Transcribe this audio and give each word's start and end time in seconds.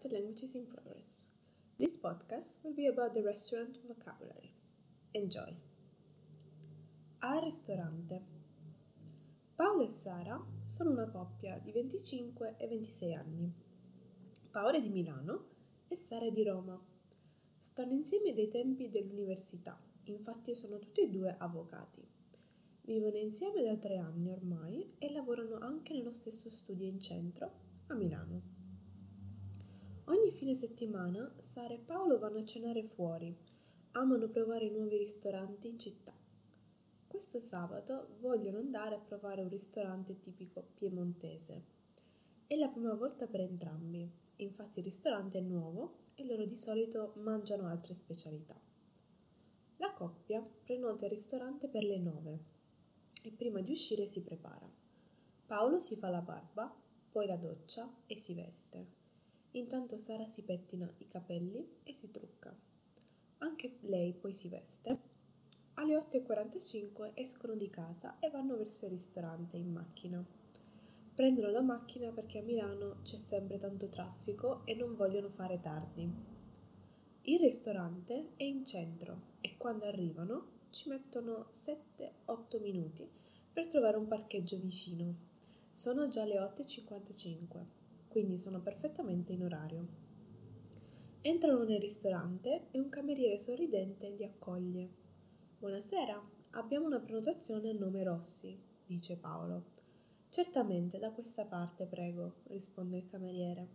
to 0.00 0.08
Languages 0.08 0.54
in 0.54 0.64
Progress. 0.66 1.22
This 1.78 1.98
podcast 1.98 2.48
will 2.62 2.74
be 2.74 2.86
about 2.86 3.12
the 3.12 3.22
restaurant 3.22 3.76
vocabulary. 3.86 4.54
Enjoy! 5.12 5.54
Al 7.18 7.42
ristorante. 7.42 8.22
Paolo 9.54 9.84
e 9.84 9.90
Sara 9.90 10.42
sono 10.64 10.90
una 10.90 11.06
coppia 11.06 11.58
di 11.58 11.70
25 11.72 12.54
e 12.56 12.66
26 12.66 13.14
anni. 13.14 13.52
Paolo 14.50 14.78
è 14.78 14.80
di 14.80 14.88
Milano 14.88 15.44
e 15.88 15.96
Sara 15.96 16.24
è 16.24 16.32
di 16.32 16.44
Roma. 16.44 16.80
Stanno 17.60 17.92
insieme 17.92 18.32
dai 18.32 18.48
tempi 18.48 18.88
dell'università, 18.88 19.78
infatti 20.04 20.54
sono 20.54 20.78
tutti 20.78 21.02
e 21.02 21.10
due 21.10 21.34
avvocati. 21.36 22.02
Vivono 22.82 23.18
insieme 23.18 23.62
da 23.62 23.76
tre 23.76 23.98
anni 23.98 24.30
ormai 24.30 24.94
e 24.96 25.12
lavorano 25.12 25.58
anche 25.58 25.92
nello 25.92 26.12
stesso 26.12 26.48
studio 26.48 26.86
in 26.86 26.98
centro 26.98 27.52
a 27.88 27.94
Milano. 27.94 28.59
Ogni 30.10 30.32
fine 30.32 30.56
settimana 30.56 31.32
Sara 31.38 31.72
e 31.72 31.78
Paolo 31.78 32.18
vanno 32.18 32.38
a 32.38 32.44
cenare 32.44 32.82
fuori. 32.82 33.32
Amano 33.92 34.26
provare 34.26 34.68
nuovi 34.68 34.96
ristoranti 34.96 35.68
in 35.68 35.78
città. 35.78 36.12
Questo 37.06 37.38
sabato 37.38 38.16
vogliono 38.18 38.58
andare 38.58 38.96
a 38.96 38.98
provare 38.98 39.40
un 39.40 39.48
ristorante 39.48 40.18
tipico 40.18 40.70
piemontese. 40.74 41.62
È 42.44 42.56
la 42.56 42.66
prima 42.66 42.92
volta 42.94 43.28
per 43.28 43.42
entrambi, 43.42 44.10
infatti 44.38 44.80
il 44.80 44.86
ristorante 44.86 45.38
è 45.38 45.42
nuovo 45.42 45.98
e 46.16 46.26
loro 46.26 46.44
di 46.44 46.56
solito 46.56 47.12
mangiano 47.18 47.68
altre 47.68 47.94
specialità. 47.94 48.60
La 49.76 49.92
coppia 49.92 50.44
prenota 50.64 51.04
il 51.04 51.12
ristorante 51.12 51.68
per 51.68 51.84
le 51.84 51.98
nove 51.98 52.38
e 53.22 53.30
prima 53.30 53.60
di 53.60 53.70
uscire 53.70 54.08
si 54.08 54.22
prepara. 54.22 54.68
Paolo 55.46 55.78
si 55.78 55.94
fa 55.94 56.08
la 56.08 56.20
barba, 56.20 56.74
poi 57.12 57.28
la 57.28 57.36
doccia 57.36 57.88
e 58.06 58.16
si 58.16 58.34
veste. 58.34 58.98
Intanto 59.52 59.96
Sara 59.96 60.28
si 60.28 60.42
pettina 60.42 60.88
i 60.98 61.08
capelli 61.08 61.78
e 61.82 61.92
si 61.92 62.10
trucca. 62.10 62.54
Anche 63.38 63.78
lei 63.80 64.12
poi 64.12 64.32
si 64.32 64.48
veste. 64.48 64.98
Alle 65.74 65.96
8.45 65.96 67.12
escono 67.14 67.54
di 67.54 67.68
casa 67.68 68.18
e 68.20 68.30
vanno 68.30 68.56
verso 68.56 68.84
il 68.84 68.92
ristorante 68.92 69.56
in 69.56 69.72
macchina. 69.72 70.24
Prendono 71.14 71.50
la 71.50 71.62
macchina 71.62 72.10
perché 72.10 72.38
a 72.38 72.42
Milano 72.42 72.98
c'è 73.02 73.16
sempre 73.16 73.58
tanto 73.58 73.88
traffico 73.88 74.64
e 74.66 74.74
non 74.74 74.94
vogliono 74.94 75.30
fare 75.30 75.60
tardi. 75.60 76.08
Il 77.22 77.38
ristorante 77.40 78.30
è 78.36 78.44
in 78.44 78.64
centro 78.64 79.38
e 79.40 79.56
quando 79.56 79.84
arrivano 79.84 80.58
ci 80.70 80.88
mettono 80.88 81.48
7-8 81.52 82.60
minuti 82.60 83.08
per 83.52 83.66
trovare 83.66 83.96
un 83.96 84.06
parcheggio 84.06 84.58
vicino. 84.58 85.14
Sono 85.72 86.08
già 86.08 86.24
le 86.24 86.38
8.55 86.38 87.79
quindi 88.10 88.38
sono 88.38 88.60
perfettamente 88.60 89.32
in 89.32 89.44
orario. 89.44 89.86
Entrano 91.20 91.62
nel 91.62 91.80
ristorante 91.80 92.66
e 92.72 92.80
un 92.80 92.88
cameriere 92.88 93.38
sorridente 93.38 94.10
li 94.10 94.24
accoglie. 94.24 94.88
Buonasera, 95.60 96.20
abbiamo 96.50 96.86
una 96.86 96.98
prenotazione 96.98 97.70
a 97.70 97.72
nome 97.72 98.02
Rossi, 98.02 98.60
dice 98.84 99.16
Paolo. 99.16 99.62
Certamente, 100.28 100.98
da 100.98 101.12
questa 101.12 101.44
parte, 101.44 101.86
prego, 101.86 102.38
risponde 102.48 102.96
il 102.96 103.06
cameriere. 103.06 103.68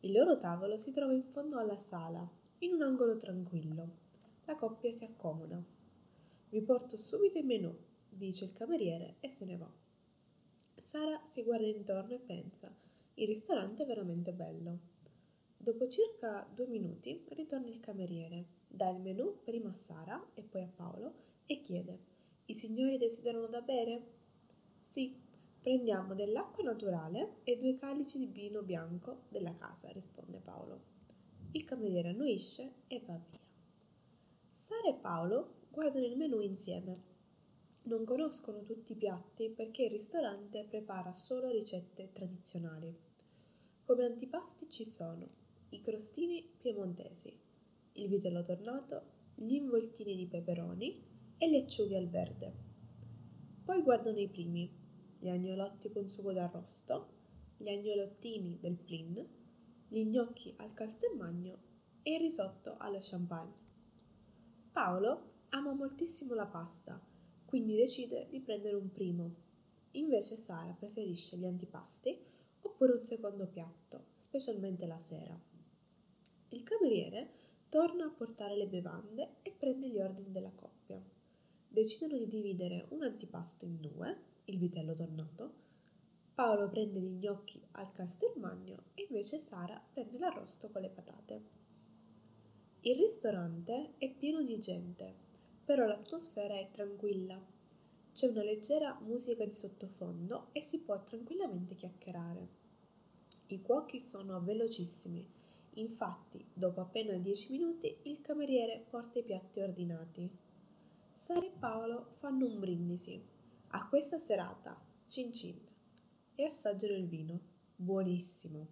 Il 0.00 0.12
loro 0.12 0.38
tavolo 0.38 0.78
si 0.78 0.90
trova 0.90 1.12
in 1.12 1.24
fondo 1.24 1.58
alla 1.58 1.78
sala, 1.78 2.26
in 2.60 2.72
un 2.72 2.80
angolo 2.80 3.18
tranquillo. 3.18 3.88
La 4.46 4.54
coppia 4.54 4.90
si 4.90 5.04
accomoda. 5.04 5.62
Vi 6.48 6.62
porto 6.62 6.96
subito 6.96 7.36
il 7.36 7.44
menù, 7.44 7.76
dice 8.08 8.46
il 8.46 8.54
cameriere 8.54 9.16
e 9.20 9.28
se 9.28 9.44
ne 9.44 9.58
va. 9.58 9.70
Sara 10.76 11.20
si 11.26 11.42
guarda 11.42 11.66
intorno 11.66 12.14
e 12.14 12.20
pensa 12.20 12.88
il 13.14 13.26
ristorante 13.26 13.82
è 13.82 13.86
veramente 13.86 14.32
bello. 14.32 14.78
Dopo 15.56 15.88
circa 15.88 16.48
due 16.54 16.66
minuti 16.66 17.24
ritorna 17.30 17.68
il 17.68 17.80
cameriere, 17.80 18.46
dà 18.66 18.88
il 18.88 19.00
menù 19.00 19.40
prima 19.44 19.70
a 19.70 19.74
Sara 19.74 20.30
e 20.34 20.42
poi 20.42 20.62
a 20.62 20.70
Paolo 20.74 21.12
e 21.46 21.60
chiede: 21.60 21.98
I 22.46 22.54
signori 22.54 22.96
desiderano 22.96 23.46
da 23.46 23.60
bere? 23.60 24.18
Sì, 24.80 25.14
prendiamo 25.60 26.14
dell'acqua 26.14 26.64
naturale 26.64 27.40
e 27.44 27.58
due 27.58 27.76
calici 27.76 28.18
di 28.18 28.26
vino 28.26 28.62
bianco 28.62 29.24
della 29.28 29.54
casa, 29.54 29.90
risponde 29.90 30.38
Paolo. 30.38 30.80
Il 31.52 31.64
cameriere 31.64 32.10
annuisce 32.10 32.72
e 32.86 33.00
va 33.04 33.20
via. 33.28 33.40
Sara 34.54 34.88
e 34.88 34.94
Paolo 34.94 35.54
guardano 35.70 36.06
il 36.06 36.16
menù 36.16 36.40
insieme. 36.40 37.09
Non 37.90 38.04
conoscono 38.04 38.62
tutti 38.62 38.92
i 38.92 38.96
piatti 38.96 39.48
perché 39.48 39.82
il 39.82 39.90
ristorante 39.90 40.64
prepara 40.64 41.12
solo 41.12 41.50
ricette 41.50 42.12
tradizionali. 42.12 42.96
Come 43.84 44.04
antipasti 44.04 44.68
ci 44.68 44.88
sono 44.88 45.28
i 45.70 45.80
crostini 45.80 46.52
piemontesi, 46.56 47.36
il 47.94 48.08
vitello 48.08 48.44
tornato, 48.44 49.02
gli 49.34 49.54
involtini 49.54 50.14
di 50.14 50.28
peperoni 50.28 51.04
e 51.36 51.48
le 51.48 51.62
acciughe 51.62 51.96
al 51.96 52.08
verde. 52.08 52.54
Poi 53.64 53.82
guardano 53.82 54.20
i 54.20 54.28
primi, 54.28 54.72
gli 55.18 55.28
agnolotti 55.28 55.90
con 55.90 56.06
sugo 56.06 56.32
d'arrosto, 56.32 57.08
gli 57.56 57.70
agnolottini 57.70 58.60
del 58.60 58.76
plin, 58.76 59.28
gli 59.88 60.04
gnocchi 60.04 60.54
al 60.58 60.74
calzemagno 60.74 61.58
e 62.02 62.14
il 62.14 62.20
risotto 62.20 62.76
allo 62.78 63.00
champagne. 63.02 63.54
Paolo 64.70 65.32
ama 65.48 65.72
moltissimo 65.72 66.34
la 66.34 66.46
pasta, 66.46 67.10
quindi 67.50 67.74
decide 67.74 68.28
di 68.30 68.38
prendere 68.38 68.76
un 68.76 68.92
primo. 68.92 69.34
Invece 69.94 70.36
Sara 70.36 70.72
preferisce 70.72 71.36
gli 71.36 71.44
antipasti 71.44 72.16
oppure 72.62 72.92
un 72.92 73.04
secondo 73.04 73.46
piatto, 73.48 74.04
specialmente 74.14 74.86
la 74.86 75.00
sera. 75.00 75.36
Il 76.50 76.62
cameriere 76.62 77.30
torna 77.68 78.04
a 78.04 78.14
portare 78.16 78.56
le 78.56 78.68
bevande 78.68 79.38
e 79.42 79.50
prende 79.50 79.88
gli 79.88 79.98
ordini 79.98 80.30
della 80.30 80.52
coppia. 80.54 81.02
Decidono 81.66 82.16
di 82.18 82.28
dividere 82.28 82.86
un 82.90 83.02
antipasto 83.02 83.64
in 83.64 83.80
due, 83.80 84.16
il 84.44 84.56
vitello 84.56 84.94
tornato, 84.94 85.54
Paolo 86.32 86.68
prende 86.68 87.00
gli 87.00 87.18
gnocchi 87.18 87.60
al 87.72 87.90
castelmagno 87.92 88.84
e 88.94 89.06
invece 89.08 89.40
Sara 89.40 89.82
prende 89.92 90.18
l'arrosto 90.18 90.70
con 90.70 90.82
le 90.82 90.88
patate. 90.88 91.42
Il 92.82 92.96
ristorante 92.96 93.94
è 93.98 94.08
pieno 94.08 94.40
di 94.44 94.60
gente, 94.60 95.29
però 95.64 95.86
l'atmosfera 95.86 96.54
è 96.54 96.68
tranquilla. 96.70 97.40
C'è 98.12 98.26
una 98.26 98.42
leggera 98.42 98.98
musica 99.00 99.44
di 99.44 99.52
sottofondo 99.52 100.48
e 100.52 100.62
si 100.62 100.78
può 100.78 101.02
tranquillamente 101.04 101.74
chiacchierare. 101.74 102.48
I 103.46 103.62
cuochi 103.62 104.00
sono 104.00 104.40
velocissimi, 104.40 105.26
infatti 105.74 106.44
dopo 106.52 106.80
appena 106.80 107.16
dieci 107.16 107.50
minuti 107.50 107.98
il 108.02 108.20
cameriere 108.20 108.84
porta 108.88 109.18
i 109.18 109.24
piatti 109.24 109.60
ordinati. 109.60 110.30
Sara 111.14 111.44
e 111.44 111.52
Paolo 111.58 112.14
fanno 112.18 112.46
un 112.46 112.58
brindisi 112.58 113.22
a 113.68 113.88
questa 113.88 114.18
serata, 114.18 114.80
cin 115.06 115.32
cin, 115.32 115.58
e 116.34 116.44
assaggiano 116.44 116.94
il 116.94 117.06
vino, 117.06 117.40
buonissimo. 117.76 118.66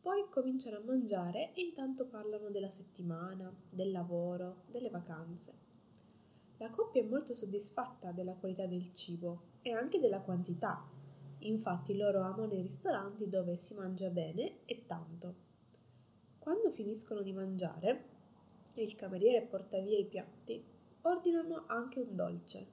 Poi 0.00 0.28
cominciano 0.30 0.78
a 0.78 0.84
mangiare 0.84 1.52
e 1.54 1.62
intanto 1.62 2.06
parlano 2.06 2.50
della 2.50 2.70
settimana, 2.70 3.54
del 3.68 3.90
lavoro, 3.90 4.62
delle 4.70 4.90
vacanze. 4.90 5.68
La 6.60 6.70
coppia 6.70 7.02
è 7.02 7.04
molto 7.04 7.34
soddisfatta 7.34 8.12
della 8.12 8.32
qualità 8.32 8.64
del 8.64 8.94
cibo 8.94 9.42
e 9.60 9.72
anche 9.72 9.98
della 9.98 10.20
quantità 10.20 10.98
Infatti 11.40 11.96
loro 11.96 12.20
amano 12.20 12.52
i 12.54 12.60
ristoranti 12.60 13.28
dove 13.28 13.56
si 13.56 13.72
mangia 13.74 14.08
bene 14.08 14.58
e 14.66 14.84
tanto. 14.86 15.48
Quando 16.38 16.70
finiscono 16.70 17.22
di 17.22 17.32
mangiare 17.32 18.04
e 18.74 18.82
il 18.82 18.94
cameriere 18.94 19.46
porta 19.46 19.78
via 19.78 19.98
i 19.98 20.04
piatti, 20.04 20.62
ordinano 21.02 21.64
anche 21.66 22.00
un 22.00 22.14
dolce, 22.14 22.66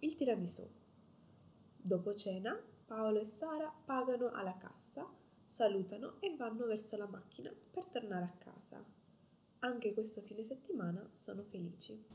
il 0.00 0.14
tiramisù. 0.14 0.68
Dopo 1.76 2.14
cena, 2.14 2.56
Paolo 2.86 3.20
e 3.20 3.24
Sara 3.24 3.72
pagano 3.84 4.30
alla 4.30 4.56
cassa, 4.56 5.08
salutano 5.44 6.20
e 6.20 6.36
vanno 6.36 6.66
verso 6.66 6.96
la 6.96 7.06
macchina 7.06 7.52
per 7.70 7.86
tornare 7.86 8.24
a 8.24 8.36
casa. 8.38 8.84
Anche 9.60 9.94
questo 9.94 10.20
fine 10.20 10.44
settimana 10.44 11.08
sono 11.12 11.42
felici. 11.42 12.04